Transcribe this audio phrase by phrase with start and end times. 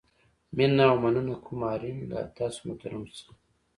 [0.55, 3.31] مینه او مننه کوم آرین له تاسو محترمو څخه.